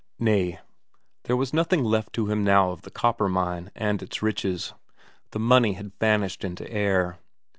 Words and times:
Nay, 0.17 0.59
there 1.25 1.37
was 1.37 1.53
nothing 1.53 1.83
left 1.83 2.11
to 2.13 2.25
him 2.27 2.43
now 2.43 2.71
of 2.71 2.81
the 2.81 2.89
copper 2.89 3.29
mine 3.29 3.69
and 3.75 4.01
its 4.01 4.23
riches 4.23 4.73
the 5.29 5.37
money 5.39 5.73
had 5.73 5.93
vanished 5.99 6.43
into 6.43 6.67
air. 6.71 7.19